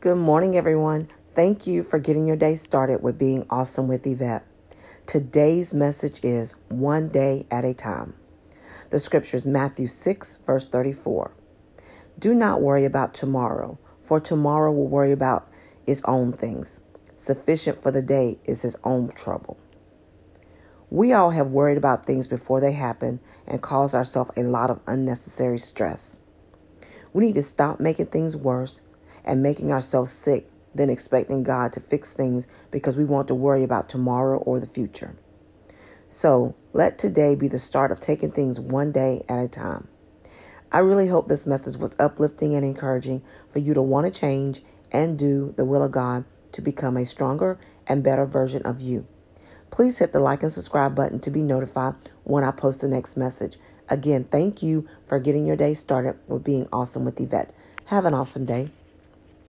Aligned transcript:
Good 0.00 0.18
morning, 0.18 0.56
everyone. 0.56 1.08
Thank 1.32 1.66
you 1.66 1.82
for 1.82 1.98
getting 1.98 2.24
your 2.24 2.36
day 2.36 2.54
started 2.54 3.02
with 3.02 3.18
being 3.18 3.44
awesome 3.50 3.88
with 3.88 4.06
Yvette. 4.06 4.46
Today's 5.06 5.74
message 5.74 6.20
is 6.22 6.54
one 6.68 7.08
day 7.08 7.48
at 7.50 7.64
a 7.64 7.74
time. 7.74 8.14
The 8.90 9.00
scripture 9.00 9.36
is 9.36 9.44
Matthew 9.44 9.88
6, 9.88 10.36
verse 10.46 10.68
34. 10.68 11.32
Do 12.16 12.32
not 12.32 12.62
worry 12.62 12.84
about 12.84 13.12
tomorrow, 13.12 13.76
for 13.98 14.20
tomorrow 14.20 14.70
will 14.70 14.86
worry 14.86 15.10
about 15.10 15.50
its 15.84 16.00
own 16.04 16.32
things. 16.32 16.78
Sufficient 17.16 17.76
for 17.76 17.90
the 17.90 18.00
day 18.00 18.38
is 18.44 18.62
his 18.62 18.76
own 18.84 19.08
trouble. 19.08 19.58
We 20.90 21.12
all 21.12 21.30
have 21.32 21.50
worried 21.50 21.76
about 21.76 22.06
things 22.06 22.28
before 22.28 22.60
they 22.60 22.70
happen 22.70 23.18
and 23.48 23.60
caused 23.60 23.96
ourselves 23.96 24.30
a 24.36 24.44
lot 24.44 24.70
of 24.70 24.80
unnecessary 24.86 25.58
stress. 25.58 26.20
We 27.12 27.26
need 27.26 27.34
to 27.34 27.42
stop 27.42 27.80
making 27.80 28.06
things 28.06 28.36
worse 28.36 28.82
and 29.28 29.42
making 29.42 29.70
ourselves 29.70 30.10
sick 30.10 30.50
than 30.74 30.90
expecting 30.90 31.42
God 31.44 31.72
to 31.74 31.80
fix 31.80 32.12
things 32.12 32.46
because 32.70 32.96
we 32.96 33.04
want 33.04 33.28
to 33.28 33.34
worry 33.34 33.62
about 33.62 33.88
tomorrow 33.88 34.38
or 34.38 34.58
the 34.58 34.66
future. 34.66 35.14
So 36.08 36.54
let 36.72 36.98
today 36.98 37.34
be 37.34 37.48
the 37.48 37.58
start 37.58 37.92
of 37.92 38.00
taking 38.00 38.30
things 38.30 38.58
one 38.58 38.90
day 38.90 39.22
at 39.28 39.38
a 39.38 39.46
time. 39.46 39.88
I 40.72 40.78
really 40.78 41.08
hope 41.08 41.28
this 41.28 41.46
message 41.46 41.76
was 41.76 41.98
uplifting 41.98 42.54
and 42.54 42.64
encouraging 42.64 43.22
for 43.48 43.58
you 43.58 43.74
to 43.74 43.82
want 43.82 44.12
to 44.12 44.20
change 44.20 44.62
and 44.90 45.18
do 45.18 45.54
the 45.56 45.64
will 45.64 45.82
of 45.82 45.92
God 45.92 46.24
to 46.52 46.62
become 46.62 46.96
a 46.96 47.04
stronger 47.04 47.58
and 47.86 48.02
better 48.02 48.24
version 48.24 48.62
of 48.62 48.80
you. 48.80 49.06
Please 49.70 49.98
hit 49.98 50.12
the 50.12 50.20
like 50.20 50.42
and 50.42 50.52
subscribe 50.52 50.94
button 50.94 51.20
to 51.20 51.30
be 51.30 51.42
notified 51.42 51.94
when 52.24 52.44
I 52.44 52.50
post 52.50 52.80
the 52.80 52.88
next 52.88 53.16
message. 53.16 53.58
Again, 53.90 54.24
thank 54.24 54.62
you 54.62 54.88
for 55.04 55.18
getting 55.18 55.46
your 55.46 55.56
day 55.56 55.74
started 55.74 56.18
with 56.26 56.44
being 56.44 56.68
awesome 56.72 57.04
with 57.04 57.20
Yvette. 57.20 57.52
Have 57.86 58.06
an 58.06 58.14
awesome 58.14 58.46
day. 58.46 58.70